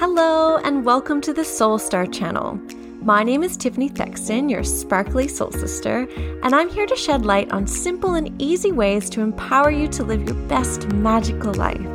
[0.00, 2.58] Hello, and welcome to the Soul Star channel.
[3.02, 6.08] My name is Tiffany Thexton, your sparkly soul sister,
[6.42, 10.02] and I'm here to shed light on simple and easy ways to empower you to
[10.02, 11.86] live your best magical life.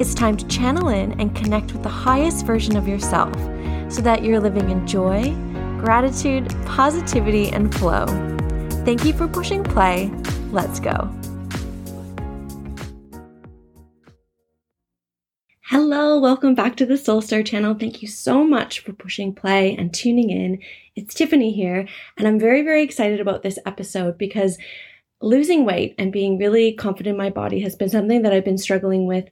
[0.00, 3.32] It's time to channel in and connect with the highest version of yourself
[3.88, 5.32] so that you're living in joy,
[5.78, 8.06] gratitude, positivity, and flow.
[8.84, 10.10] Thank you for pushing play.
[10.50, 11.08] Let's go.
[15.70, 17.74] Hello, welcome back to the Soul Star channel.
[17.74, 20.60] Thank you so much for pushing play and tuning in.
[20.96, 21.86] It's Tiffany here,
[22.16, 24.56] and I'm very, very excited about this episode because
[25.20, 28.56] losing weight and being really confident in my body has been something that I've been
[28.56, 29.28] struggling with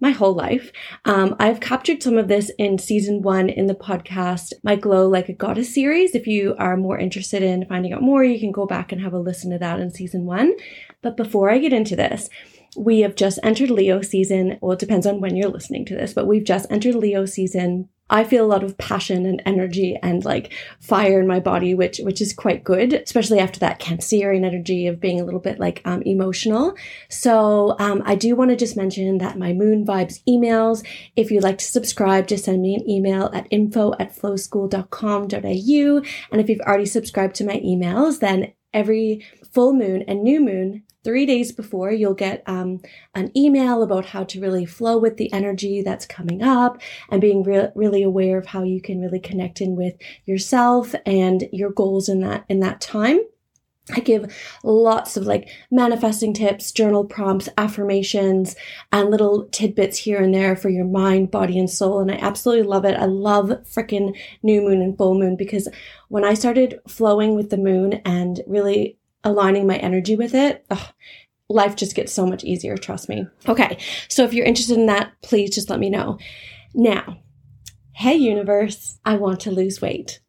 [0.00, 0.70] my whole life.
[1.06, 5.30] Um, I've captured some of this in season one in the podcast, My Glow Like
[5.30, 6.14] a Goddess series.
[6.14, 9.14] If you are more interested in finding out more, you can go back and have
[9.14, 10.54] a listen to that in season one.
[11.00, 12.28] But before I get into this,
[12.76, 14.58] we have just entered Leo season.
[14.60, 17.88] Well, it depends on when you're listening to this, but we've just entered Leo season.
[18.10, 22.00] I feel a lot of passion and energy and like fire in my body, which
[22.02, 25.80] which is quite good, especially after that Cancerian energy of being a little bit like
[25.84, 26.74] um, emotional.
[27.08, 30.84] So um, I do want to just mention that my Moon Vibes emails.
[31.14, 36.02] If you'd like to subscribe, just send me an email at info at flowschool.com.au.
[36.32, 40.82] And if you've already subscribed to my emails, then every full moon and new moon
[41.02, 42.80] three days before, you'll get um,
[43.14, 47.42] an email about how to really flow with the energy that's coming up and being
[47.42, 49.94] re- really aware of how you can really connect in with
[50.26, 53.20] yourself and your goals in that in that time.
[53.94, 58.56] I give lots of like manifesting tips, journal prompts, affirmations,
[58.92, 62.00] and little tidbits here and there for your mind, body, and soul.
[62.00, 62.96] And I absolutely love it.
[62.96, 65.68] I love freaking new moon and full moon because
[66.08, 70.92] when I started flowing with the moon and really aligning my energy with it, ugh,
[71.48, 73.26] life just gets so much easier, trust me.
[73.48, 76.18] Okay, so if you're interested in that, please just let me know.
[76.74, 77.18] Now,
[77.92, 80.20] hey universe, I want to lose weight,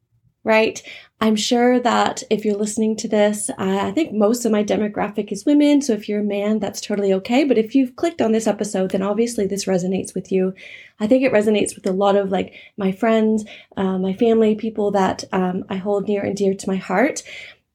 [0.44, 0.81] right?
[1.20, 5.45] I'm sure that if you're listening to this, I think most of my demographic is
[5.45, 5.82] women.
[5.82, 7.43] So if you're a man, that's totally okay.
[7.43, 10.55] But if you've clicked on this episode, then obviously this resonates with you.
[10.99, 13.45] I think it resonates with a lot of like my friends,
[13.77, 17.21] uh, my family, people that um, I hold near and dear to my heart.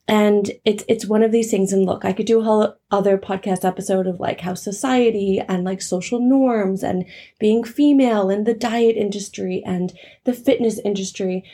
[0.08, 1.72] And it's it's one of these things.
[1.72, 5.64] And look, I could do a whole other podcast episode of like how society and
[5.64, 7.04] like social norms and
[7.40, 9.92] being female in the diet industry and
[10.24, 11.44] the fitness industry,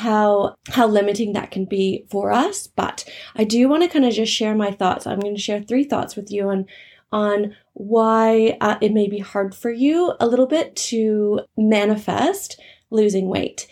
[0.00, 2.66] how how limiting that can be for us.
[2.66, 3.04] But
[3.36, 5.06] I do want to kind of just share my thoughts.
[5.06, 6.66] I'm going to share three thoughts with you on
[7.12, 12.60] on why uh, it may be hard for you a little bit to manifest
[12.90, 13.66] losing weight.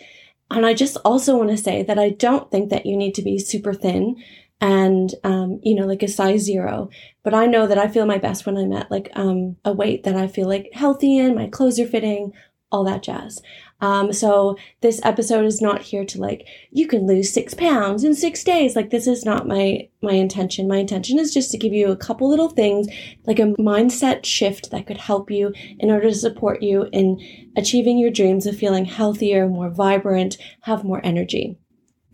[0.51, 3.21] And I just also want to say that I don't think that you need to
[3.21, 4.15] be super thin
[4.59, 6.89] and, um, you know, like a size zero.
[7.23, 10.03] But I know that I feel my best when I'm at like um, a weight
[10.03, 12.33] that I feel like healthy in, my clothes are fitting,
[12.71, 13.41] all that jazz.
[13.81, 18.13] Um, so this episode is not here to like, you can lose six pounds in
[18.13, 18.75] six days.
[18.75, 20.67] Like this is not my, my intention.
[20.67, 22.87] My intention is just to give you a couple little things,
[23.25, 27.19] like a mindset shift that could help you in order to support you in
[27.55, 31.57] achieving your dreams of feeling healthier, more vibrant, have more energy.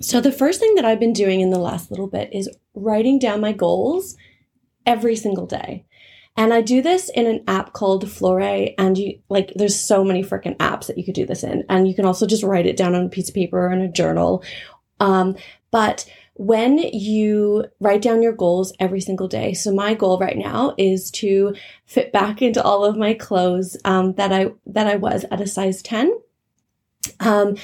[0.01, 3.17] So the first thing that I've been doing in the last little bit is writing
[3.17, 4.15] down my goals
[4.85, 5.85] every single day.
[6.37, 8.75] And I do this in an app called Floret.
[8.77, 11.63] And you like, there's so many freaking apps that you could do this in.
[11.69, 13.81] And you can also just write it down on a piece of paper or in
[13.81, 14.43] a journal.
[14.99, 15.35] Um,
[15.71, 16.05] but
[16.37, 21.09] when you write down your goals every single day, so my goal right now is
[21.11, 25.39] to fit back into all of my clothes um, that I that I was at
[25.39, 26.13] a size ten.
[27.21, 27.55] Um,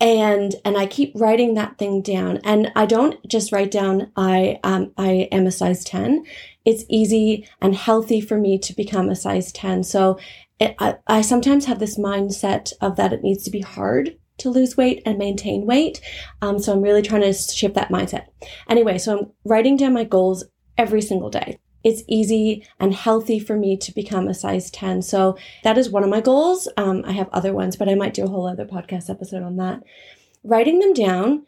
[0.00, 2.38] and and I keep writing that thing down.
[2.44, 6.24] And I don't just write down I um I am a size 10.
[6.64, 9.84] It's easy and healthy for me to become a size 10.
[9.84, 10.18] So
[10.60, 14.50] it, I, I sometimes have this mindset of that it needs to be hard to
[14.50, 16.00] lose weight and maintain weight.
[16.42, 18.26] Um, so I'm really trying to shift that mindset.
[18.68, 20.44] Anyway, so I'm writing down my goals
[20.76, 25.02] every single day it's easy and healthy for me to become a size 10.
[25.02, 26.66] So that is one of my goals.
[26.76, 29.56] Um, I have other ones, but I might do a whole other podcast episode on
[29.56, 29.82] that.
[30.42, 31.44] Writing them down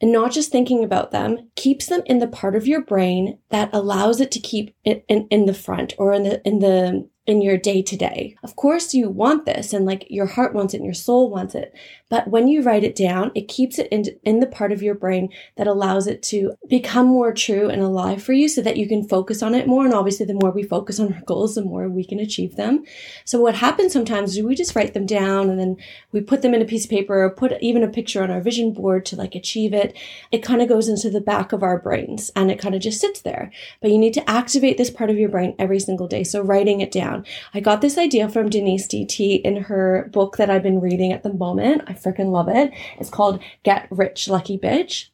[0.00, 3.70] and not just thinking about them keeps them in the part of your brain that
[3.72, 7.42] allows it to keep it in, in the front or in the in the in
[7.42, 8.36] your day to day.
[8.42, 11.54] Of course, you want this and like your heart wants it and your soul wants
[11.54, 11.74] it.
[12.10, 14.96] But when you write it down, it keeps it in, in the part of your
[14.96, 18.88] brain that allows it to become more true and alive for you so that you
[18.88, 19.84] can focus on it more.
[19.84, 22.82] And obviously, the more we focus on our goals, the more we can achieve them.
[23.24, 25.76] So what happens sometimes is we just write them down and then
[26.10, 28.40] we put them in a piece of paper or put even a picture on our
[28.40, 29.96] vision board to like achieve it.
[30.32, 33.00] It kind of goes into the back of our brains and it kind of just
[33.00, 33.52] sits there.
[33.80, 36.24] But you need to activate this part of your brain every single day.
[36.24, 37.32] So writing it down down.
[37.54, 41.22] I got this idea from Denise DT in her book that I've been reading at
[41.22, 41.82] the moment.
[41.86, 42.72] I freaking love it.
[42.98, 45.08] It's called Get Rich Lucky Bitch.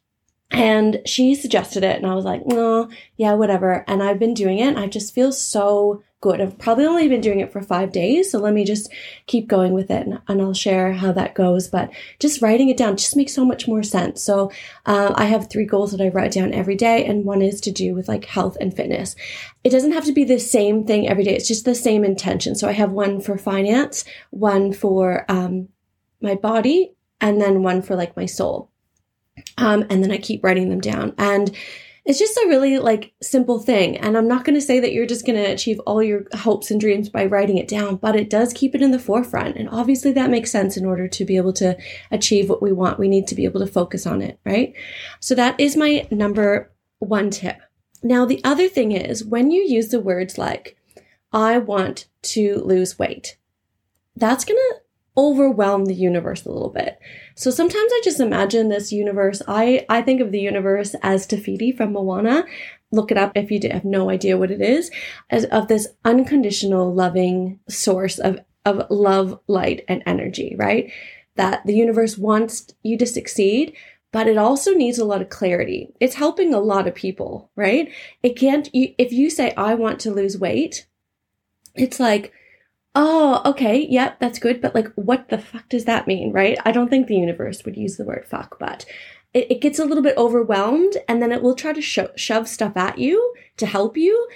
[0.49, 3.83] And she suggested it, and I was like, no, yeah, whatever.
[3.85, 4.77] And I've been doing it.
[4.77, 6.41] I just feel so good.
[6.41, 8.91] I've probably only been doing it for five days, so let me just
[9.27, 11.69] keep going with it, and, and I'll share how that goes.
[11.69, 11.89] But
[12.19, 14.21] just writing it down just makes so much more sense.
[14.21, 14.51] So
[14.85, 17.71] uh, I have three goals that I write down every day, and one is to
[17.71, 19.15] do with like health and fitness.
[19.63, 22.55] It doesn't have to be the same thing every day; it's just the same intention.
[22.55, 25.69] So I have one for finance, one for um,
[26.21, 28.69] my body, and then one for like my soul.
[29.57, 31.13] Um, and then I keep writing them down.
[31.17, 31.55] And
[32.07, 33.97] it's just a really like simple thing.
[33.97, 36.71] And I'm not going to say that you're just going to achieve all your hopes
[36.71, 39.57] and dreams by writing it down, but it does keep it in the forefront.
[39.57, 41.77] And obviously that makes sense in order to be able to
[42.09, 42.97] achieve what we want.
[42.97, 44.73] We need to be able to focus on it, right?
[45.19, 47.57] So that is my number one tip.
[48.01, 50.77] Now, the other thing is when you use the words like,
[51.33, 53.37] I want to lose weight,
[54.15, 54.75] that's going to
[55.17, 56.99] overwhelm the universe a little bit.
[57.35, 59.41] So sometimes I just imagine this universe.
[59.47, 62.45] I, I think of the universe as Te Fiti from Moana.
[62.91, 64.91] Look it up if you have no idea what it is,
[65.29, 70.91] as of this unconditional loving source of, of love, light, and energy, right?
[71.35, 73.75] That the universe wants you to succeed,
[74.13, 75.89] but it also needs a lot of clarity.
[75.99, 77.91] It's helping a lot of people, right?
[78.23, 80.87] It can't, if you say, I want to lose weight,
[81.75, 82.31] it's like,
[82.97, 84.59] oh, okay, yep, that's good.
[84.59, 86.57] But like, what the fuck does that mean, right?
[86.65, 88.85] I don't think the universe would use the word fuck, but
[89.35, 92.49] it, it gets a little bit overwhelmed and then it will try to sho- shove
[92.49, 94.27] stuff at you to help you.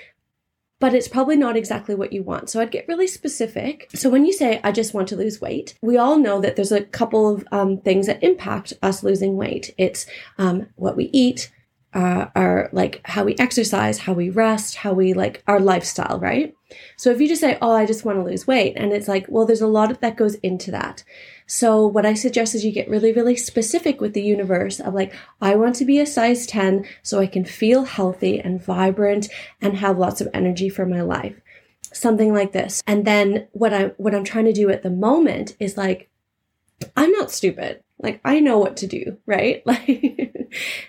[0.79, 2.49] But it's probably not exactly what you want.
[2.49, 3.89] So I'd get really specific.
[3.93, 6.71] So when you say, I just want to lose weight, we all know that there's
[6.71, 9.73] a couple of um, things that impact us losing weight.
[9.77, 10.05] It's
[10.39, 11.51] um, what we eat,
[11.93, 16.55] uh, our like how we exercise, how we rest, how we like our lifestyle, right?
[16.95, 19.25] So if you just say, "Oh, I just want to lose weight," and it's like,
[19.27, 21.03] well, there's a lot of that goes into that.
[21.51, 25.13] So what I suggest is you get really, really specific with the universe of like,
[25.41, 29.27] I want to be a size 10 so I can feel healthy and vibrant
[29.59, 31.35] and have lots of energy for my life.
[31.91, 32.81] Something like this.
[32.87, 36.09] And then what I what I'm trying to do at the moment is like,
[36.95, 37.83] I'm not stupid.
[38.01, 39.63] Like I know what to do, right?
[39.71, 40.37] Like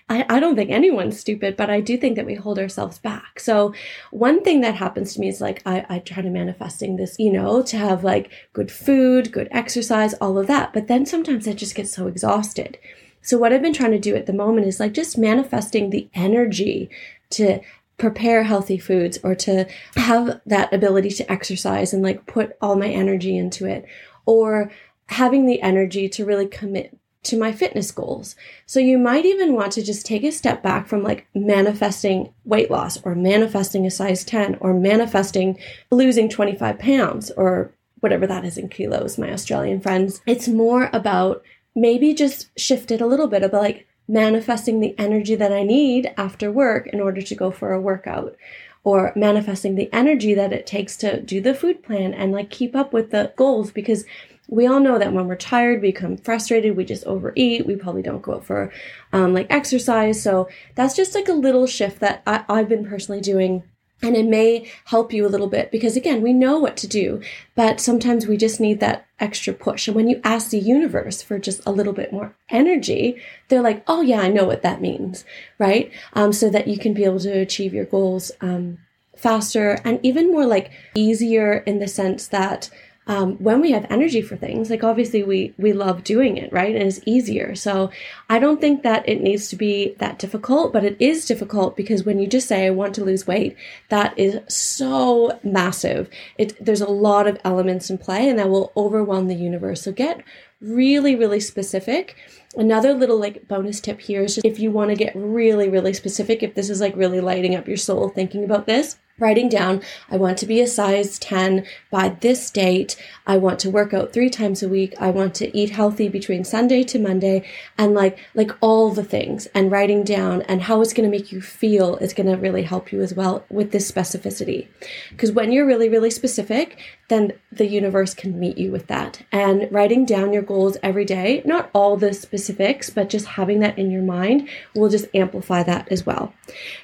[0.08, 3.38] I, I don't think anyone's stupid, but I do think that we hold ourselves back.
[3.38, 3.72] So
[4.10, 7.32] one thing that happens to me is like I, I try to manifesting this, you
[7.32, 10.72] know, to have like good food, good exercise, all of that.
[10.72, 12.76] But then sometimes I just get so exhausted.
[13.22, 16.08] So what I've been trying to do at the moment is like just manifesting the
[16.12, 16.90] energy
[17.30, 17.60] to
[17.98, 19.64] prepare healthy foods or to
[19.94, 23.86] have that ability to exercise and like put all my energy into it
[24.26, 24.72] or
[25.06, 28.34] having the energy to really commit to my fitness goals.
[28.66, 32.70] So you might even want to just take a step back from like manifesting weight
[32.70, 35.58] loss or manifesting a size 10 or manifesting
[35.90, 40.20] losing 25 pounds or whatever that is in kilos, my Australian friends.
[40.26, 41.42] It's more about
[41.74, 46.12] maybe just shift it a little bit about like manifesting the energy that I need
[46.16, 48.36] after work in order to go for a workout
[48.84, 52.74] or manifesting the energy that it takes to do the food plan and like keep
[52.74, 54.04] up with the goals because
[54.48, 58.02] we all know that when we're tired, we become frustrated, we just overeat, we probably
[58.02, 58.72] don't go out for
[59.12, 60.22] um, like exercise.
[60.22, 63.62] So that's just like a little shift that I, I've been personally doing
[64.02, 67.22] and it may help you a little bit because again we know what to do
[67.54, 71.38] but sometimes we just need that extra push and when you ask the universe for
[71.38, 73.16] just a little bit more energy
[73.48, 75.24] they're like oh yeah i know what that means
[75.58, 78.78] right um, so that you can be able to achieve your goals um,
[79.16, 82.68] faster and even more like easier in the sense that
[83.08, 86.74] um, when we have energy for things, like obviously we we love doing it, right?
[86.74, 87.56] And it's easier.
[87.56, 87.90] So
[88.30, 92.04] I don't think that it needs to be that difficult, but it is difficult because
[92.04, 93.56] when you just say I want to lose weight,
[93.88, 96.08] that is so massive.
[96.38, 99.82] It there's a lot of elements in play, and that will overwhelm the universe.
[99.82, 100.22] So get
[100.60, 102.14] really really specific.
[102.54, 105.92] Another little like bonus tip here is just if you want to get really really
[105.92, 109.80] specific, if this is like really lighting up your soul thinking about this writing down,
[110.10, 112.96] I want to be a size 10 by this date.
[113.26, 114.94] I want to work out three times a week.
[115.00, 117.48] I want to eat healthy between Sunday to Monday
[117.78, 121.32] and like, like all the things and writing down and how it's going to make
[121.32, 124.66] you feel is going to really help you as well with this specificity.
[125.10, 129.24] Because when you're really, really specific, then the universe can meet you with that.
[129.30, 133.78] And writing down your goals every day, not all the specifics, but just having that
[133.78, 136.32] in your mind will just amplify that as well.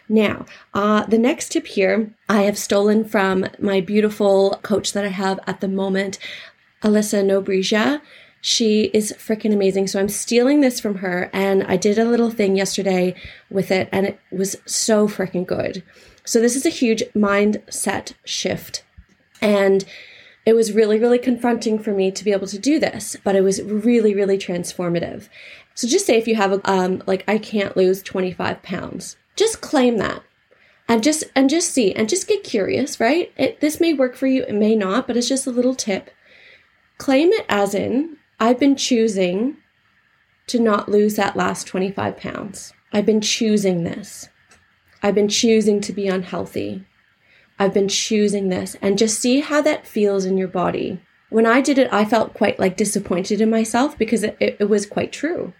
[0.08, 5.08] Now, uh, the next tip here I have stolen from my beautiful coach that I
[5.08, 6.18] have at the moment,
[6.82, 8.02] Alyssa Nobrija.
[8.40, 9.86] She is freaking amazing.
[9.86, 13.14] So I'm stealing this from her, and I did a little thing yesterday
[13.50, 15.82] with it, and it was so freaking good.
[16.24, 18.84] So this is a huge mindset shift
[19.40, 19.84] And
[20.44, 23.42] it was really, really confronting for me to be able to do this, but it
[23.42, 25.28] was really, really transformative.
[25.74, 29.60] So just say if you have a, um, like, I can't lose 25 pounds, just
[29.60, 30.22] claim that
[30.88, 33.32] and just, and just see and just get curious, right?
[33.36, 34.44] It, this may work for you.
[34.44, 36.10] It may not, but it's just a little tip.
[36.96, 39.58] Claim it as in, I've been choosing
[40.46, 42.72] to not lose that last 25 pounds.
[42.92, 44.28] I've been choosing this.
[45.02, 46.86] I've been choosing to be unhealthy.
[47.58, 51.00] I've been choosing this and just see how that feels in your body.
[51.28, 54.64] When I did it, I felt quite like disappointed in myself because it, it, it
[54.64, 55.52] was quite true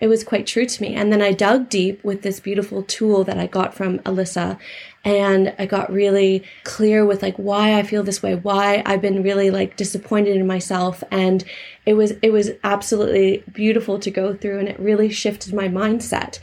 [0.00, 0.94] it was quite true to me.
[0.94, 4.58] And then I dug deep with this beautiful tool that I got from Alyssa
[5.04, 9.22] and I got really clear with like why I feel this way, why I've been
[9.22, 11.04] really like disappointed in myself.
[11.10, 11.44] And
[11.84, 16.38] it was it was absolutely beautiful to go through and it really shifted my mindset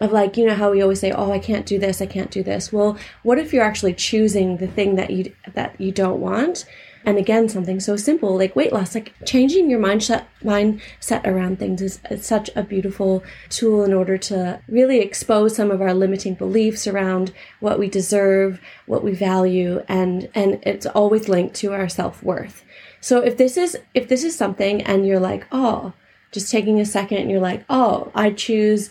[0.00, 2.30] of like you know how we always say oh i can't do this i can't
[2.30, 2.72] do this.
[2.72, 6.64] Well what if you're actually choosing the thing that you that you don't want
[7.04, 11.80] and again, something so simple like weight loss, like changing your mindset mindset around things
[11.80, 16.34] is, is such a beautiful tool in order to really expose some of our limiting
[16.34, 21.88] beliefs around what we deserve, what we value, and and it's always linked to our
[21.88, 22.64] self-worth.
[23.00, 25.94] So if this is if this is something and you're like, oh,
[26.32, 28.90] just taking a second and you're like, oh, I choose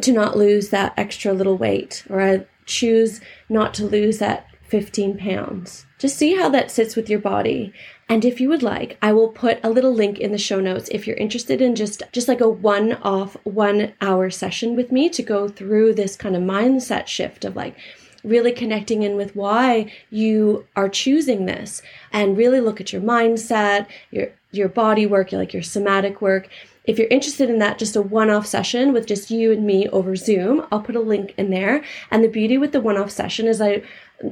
[0.00, 5.18] to not lose that extra little weight, or I choose not to lose that 15
[5.18, 5.86] pounds.
[5.98, 7.72] Just see how that sits with your body.
[8.08, 10.88] And if you would like, I will put a little link in the show notes
[10.92, 15.22] if you're interested in just just like a one-off 1 hour session with me to
[15.22, 17.76] go through this kind of mindset shift of like
[18.24, 21.82] really connecting in with why you are choosing this
[22.12, 26.48] and really look at your mindset, your your body work, like your somatic work.
[26.88, 29.88] If you're interested in that, just a one off session with just you and me
[29.90, 31.84] over Zoom, I'll put a link in there.
[32.10, 33.82] And the beauty with the one off session is I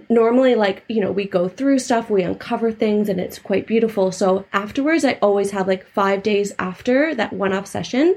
[0.09, 4.11] normally like you know we go through stuff we uncover things and it's quite beautiful
[4.11, 8.17] so afterwards i always have like five days after that one-off session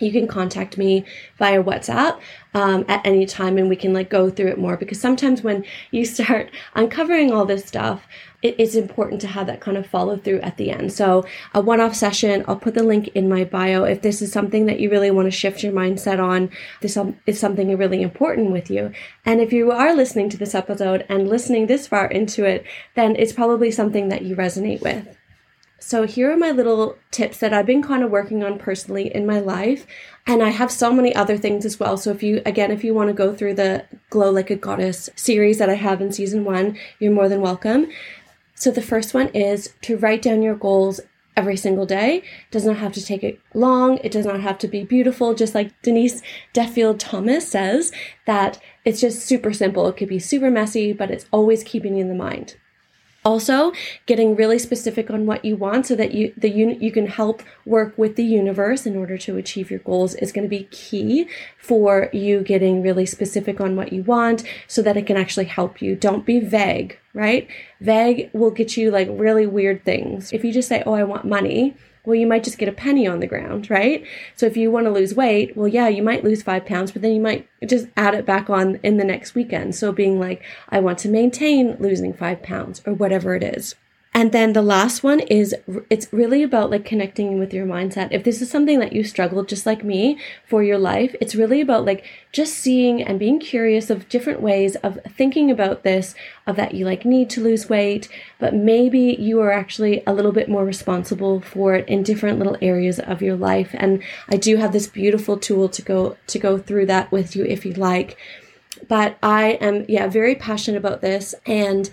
[0.00, 1.04] you can contact me
[1.38, 2.20] via WhatsApp
[2.54, 5.64] um, at any time and we can like go through it more because sometimes when
[5.90, 8.06] you start uncovering all this stuff,
[8.42, 10.92] it, it's important to have that kind of follow through at the end.
[10.92, 13.84] So a one-off session, I'll put the link in my bio.
[13.84, 16.50] If this is something that you really want to shift your mindset on,
[16.80, 18.92] this is something really important with you.
[19.24, 22.64] And if you are listening to this episode and listening this far into it,
[22.94, 25.17] then it's probably something that you resonate with.
[25.80, 29.24] So here are my little tips that I've been kind of working on personally in
[29.26, 29.86] my life.
[30.26, 31.96] And I have so many other things as well.
[31.96, 35.08] So if you, again, if you want to go through the Glow Like a Goddess
[35.14, 37.86] series that I have in season one, you're more than welcome.
[38.54, 41.00] So the first one is to write down your goals
[41.36, 42.16] every single day.
[42.16, 43.98] It does not have to take it long.
[43.98, 45.34] It does not have to be beautiful.
[45.34, 46.20] Just like Denise
[46.52, 47.92] Duffield Thomas says
[48.26, 49.86] that it's just super simple.
[49.86, 52.56] It could be super messy, but it's always keeping in the mind.
[53.28, 53.74] Also,
[54.06, 57.42] getting really specific on what you want so that you the unit you can help
[57.66, 61.28] work with the universe in order to achieve your goals is going to be key
[61.58, 65.82] for you getting really specific on what you want so that it can actually help
[65.82, 65.94] you.
[65.94, 67.46] Don't be vague, right?
[67.82, 70.32] Vague will get you like really weird things.
[70.32, 73.06] If you just say, "Oh, I want money," well, you might just get a penny
[73.06, 74.04] on the ground, right?
[74.36, 77.02] So if you want to lose weight, well, yeah, you might lose five pounds, but
[77.02, 79.74] then you might just add it back on in the next weekend.
[79.74, 83.74] So being like, I want to maintain losing five pounds or whatever it is.
[84.14, 85.54] And then the last one is
[85.90, 88.08] it's really about like connecting with your mindset.
[88.10, 91.60] If this is something that you struggle just like me for your life, it's really
[91.60, 96.14] about like just seeing and being curious of different ways of thinking about this,
[96.46, 100.32] of that you like need to lose weight, but maybe you are actually a little
[100.32, 103.70] bit more responsible for it in different little areas of your life.
[103.74, 107.44] And I do have this beautiful tool to go to go through that with you
[107.44, 108.16] if you like.
[108.88, 111.90] But I am yeah, very passionate about this and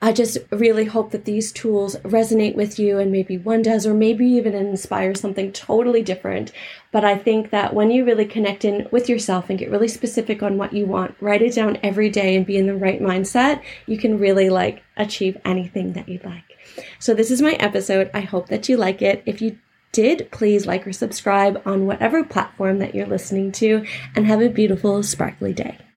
[0.00, 3.94] I just really hope that these tools resonate with you and maybe one does, or
[3.94, 6.52] maybe even inspire something totally different.
[6.92, 10.40] But I think that when you really connect in with yourself and get really specific
[10.40, 13.60] on what you want, write it down every day and be in the right mindset,
[13.86, 16.44] you can really like achieve anything that you'd like.
[17.00, 18.08] So this is my episode.
[18.14, 19.24] I hope that you like it.
[19.26, 19.58] If you
[19.90, 24.48] did, please like or subscribe on whatever platform that you're listening to and have a
[24.48, 25.78] beautiful, sparkly day.